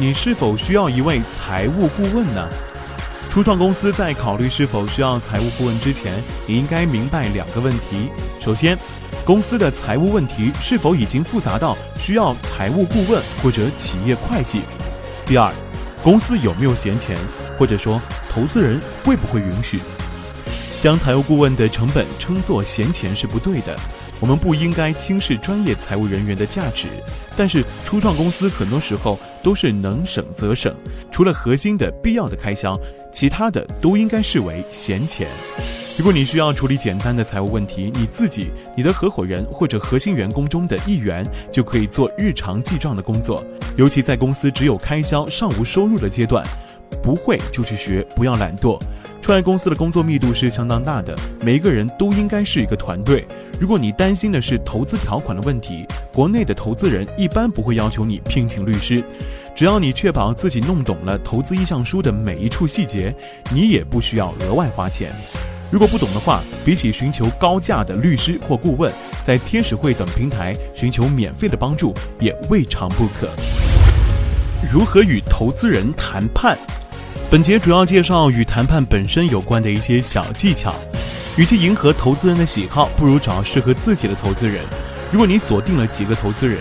[0.00, 2.48] 你是否需要一位财务顾问呢？
[3.28, 8.08] 初创公司在考虑是否需要财务顾问之前，你应该明白两个问题：
[8.38, 8.78] 首先，
[9.24, 14.60] 公司的财务问题是否已经复杂到需要财务顾问或者企业会计；
[15.26, 15.52] 第二，
[16.00, 17.16] 公司有没有闲钱，
[17.58, 19.80] 或者说投资人会不会允许？
[20.80, 23.76] 将财务顾问的成本称作闲钱是不对的。
[24.20, 26.88] 我们不应该轻视专业财务人员的价值，
[27.36, 30.74] 但是初创公司很多时候都是能省则省，
[31.10, 32.78] 除了核心的必要的开销，
[33.12, 35.26] 其他的都应该视为闲钱。
[35.96, 43.44] 如果你需要处理简单的财务问题，你自己、你的合伙人或者核心员工中的一员就可以做日常记账的工作，
[43.76, 46.44] 尤其在公司只有开销尚无收入的阶段，
[47.02, 48.80] 不会就去学，不要懒惰。
[49.20, 53.26] 创业公司的工作密度是相当大的，每一个人都应该是一个团队。
[53.60, 59.02] 如果你担心的是投资条款的问题，国内的投资人一般不会要求你聘请律师，
[59.54, 63.12] 只要你确保自己弄懂了投资意向书的每一处细节，
[63.52, 65.10] 你也不需要额外花钱。
[65.72, 68.92] 如果不懂的话，比起寻求高价的律师或顾问，
[69.24, 73.28] 在天使会等平台寻求免费的帮助也未尝不可。
[74.72, 76.56] 如何与投资人谈判？
[77.28, 80.72] 本节主要介绍与谈判本身有关的一些小技巧。
[81.38, 84.64] 与其迎合投资人的喜好，不如找适合自己的投资人。
[85.12, 86.58] 如果你锁定了几个投资人，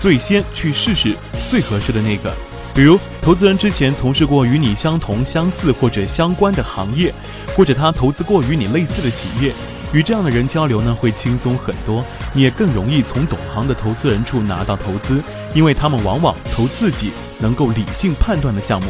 [0.00, 1.16] 最先去试试
[1.50, 2.32] 最合适的那个。
[2.72, 7.12] 比如，投资人之前从事过与你相同、相似或者相关的行业，
[7.56, 9.52] 或者他投资过与你类似的企业。
[9.92, 15.20] 与这样的人交流呢，会轻松很多，你也更容易从懂行的投资人处拿到投资，
[15.52, 18.86] 因为他们往往投自己能够理性判断的项目。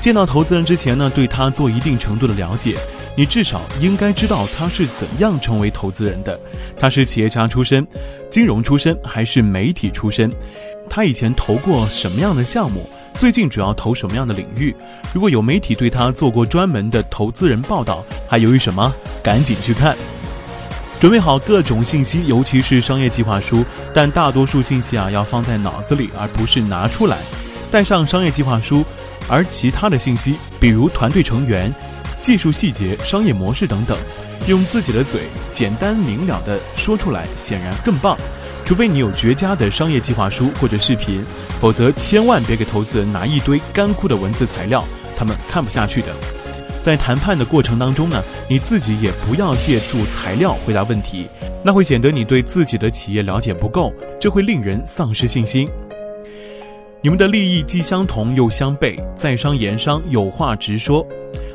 [0.00, 2.76] 见到投资人之前呢，对他做一定程度的了解。
[3.18, 6.38] 你至少应该知道他是怎样成为投资人的。
[6.78, 7.84] 他是企业家出身、
[8.30, 10.30] 金融出身还是媒体出身？
[10.88, 12.88] 他以前投过什么样的项目？
[13.14, 14.72] 最近主要投什么样的领域？
[15.12, 18.94] 如果有媒体对他做过专门的投资人报道，还犹豫什么？
[19.20, 19.96] 赶紧去看！
[21.00, 27.18] 准备好各种信息，尤其是商业计划书，但大多数信息啊要放在脑子里，而不是拿出来。
[27.68, 28.84] 带上商业计划书，
[29.28, 31.74] 而其他的信息，比如团队成员。
[32.28, 33.96] 技术细节、商业模式等等，
[34.48, 38.18] 用自己的嘴简单明了的说出来，显然更棒。
[38.66, 41.24] 除非你有绝佳的商业计划书或者视频，
[41.58, 44.84] 否则千万别给投资人拿一堆干枯的文字材料，
[45.16, 46.08] 他们看不下去的。
[46.82, 51.26] 在谈判的过程当中呢，你自己也不要借助材料回答问题，
[51.64, 53.90] 那会显得你对自己的企业了解不够，
[54.20, 55.66] 这会令人丧失信心。
[57.00, 61.06] 你们的利益既相同又相悖，在商言商，有话直说。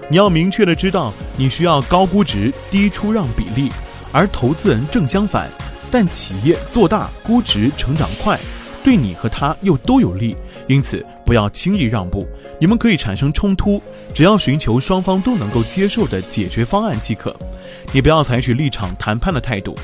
[0.09, 3.69] 你要明确的知道，你需要高估值、低出让比例，
[4.11, 5.49] 而投资人正相反。
[5.89, 8.39] 但企业做大、估值成长快，
[8.83, 10.35] 对你和他又都有利，
[10.67, 12.27] 因此不要轻易让步。
[12.59, 13.81] 你们可以产生冲突，
[14.13, 17.35] 只要寻求双方都能够接受的解决方案即可。
[17.91, 19.75] 你不要采取立场谈判的态度，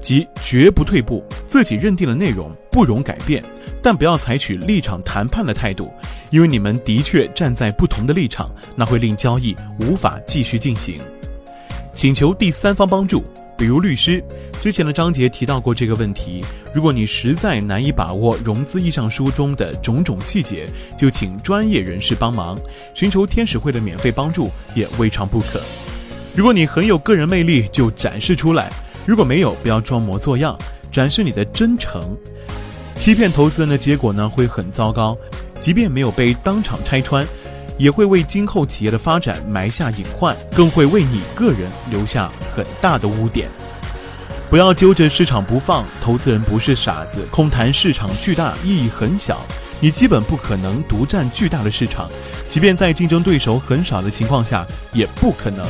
[0.00, 3.42] 即绝不退步，自己认定的内容不容改变。
[3.82, 5.92] 但不要采取立场谈判的态度。
[6.30, 11.00] 因为你们的确站在不同的立场，那会令交易无法继续进行。
[11.92, 13.24] 请求第三方帮助，
[13.56, 14.22] 比如律师。
[14.60, 16.44] 之前的章节提到过这个问题。
[16.74, 20.66] 如果你实在难以把握融资意向书中的种种细节，
[20.96, 22.58] 就请专业人士帮忙，
[22.92, 25.60] 寻求天使会的免费帮助也未尝不可。
[26.34, 28.64] 如果你很有个人魅力，就展示出来；
[29.06, 30.58] 如果没有，不要装模作样，
[30.90, 32.00] 展示你的真诚。
[32.96, 35.16] 欺骗投资人的结果呢，会很糟糕。
[35.60, 37.26] 即便没有被当场拆穿，
[37.76, 43.48] 也会为今后企业的发展埋下隐患，更会为你个人留下很大的污点。
[44.50, 49.40] 不要揪着市场不放，投资人不是傻子，空谈市场巨大意义很小，
[49.78, 52.08] 你基本不可能独占巨大的市场，
[52.48, 55.66] 即便在竞争对手很少的情况下，也不可能。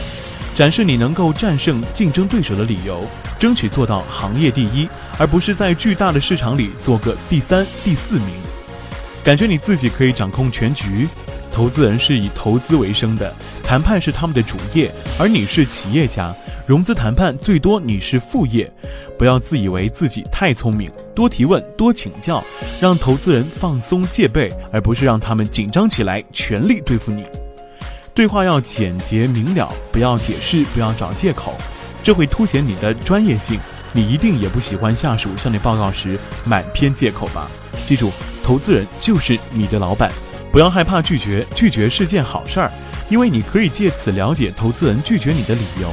[0.54, 3.04] 展示你能够战胜竞争对手的理由，
[3.38, 4.88] 争取做到行业第一，
[5.18, 8.47] 而不是在巨大的市场里做个第三、第四名。
[9.28, 11.06] 感觉你自己可以掌控全局，
[11.52, 13.30] 投资人是以投资为生的，
[13.62, 16.34] 谈判是他们的主业，而你是企业家，
[16.66, 18.72] 融资谈判最多你是副业。
[19.18, 22.42] 不要自以为自己太聪明，多提问，多请教，
[22.80, 27.22] 让投资人放松戒备，而不是让他们紧张起来，全力对付你。
[28.14, 31.52] 对话要简洁明了，不要解释，不要找借口，
[32.02, 33.60] 这会凸显你的专业性。
[33.92, 37.46] 你一定也不喜欢下属向你报告时满篇借口吧？
[37.84, 38.10] 记住。
[38.48, 40.10] 投资人就是你的老板，
[40.50, 42.72] 不要害怕拒绝，拒绝是件好事儿，
[43.10, 45.90] 因为你可以借此了解投资人拒绝你的理由，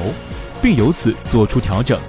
[0.62, 2.00] 并由此做出调整，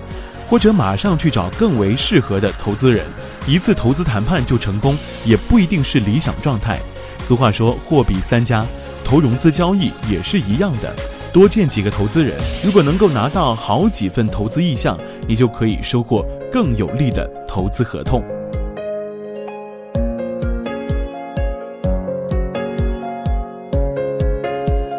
[0.49, 3.05] 或者马上去找更为适合的投资人。
[3.45, 6.79] 一次投资谈判就成功，也不一定是理想状态。
[7.27, 8.65] 俗话说货比三家，
[9.05, 10.95] 投融资交易也是一样的。
[11.33, 14.97] 多见几个投资人，如果能够拿到好几份投资意向，
[15.27, 18.23] 你就可以收获更有利的投资合同。